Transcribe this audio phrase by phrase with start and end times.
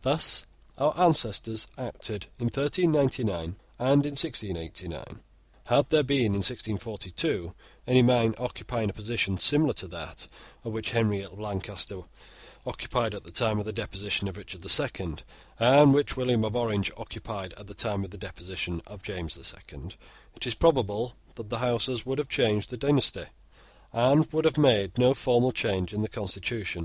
[0.00, 0.46] Thus
[0.78, 5.22] our ancestors acted in 1399 and in 1689.
[5.64, 7.54] Had there been, in 1642,
[7.86, 10.26] any man occupying a position similar to that
[10.62, 12.00] which Henry of Lancaster
[12.64, 15.22] occupied at the time of the deposition of Richard the Second,
[15.60, 19.44] and which William of Orange occupied at the time of the deposition of James the
[19.44, 19.96] Second,
[20.34, 23.26] it is probable that the Houses would have changed the dynasty,
[23.92, 26.82] and would have made no formal change in the constitution.